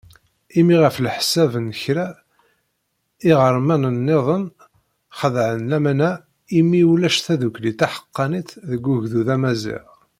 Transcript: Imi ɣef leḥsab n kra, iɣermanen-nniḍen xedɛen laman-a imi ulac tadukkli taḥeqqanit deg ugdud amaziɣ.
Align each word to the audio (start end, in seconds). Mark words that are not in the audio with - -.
Imi 0.59 0.75
ɣef 0.83 0.95
leḥsab 1.05 1.51
n 1.67 1.67
kra, 1.81 2.07
iɣermanen-nniḍen 3.31 4.43
xedɛen 5.19 5.61
laman-a 5.69 6.11
imi 6.59 6.81
ulac 6.93 7.17
tadukkli 7.25 7.71
taḥeqqanit 7.79 8.49
deg 8.69 8.83
ugdud 8.93 9.27
amaziɣ. 9.35 9.85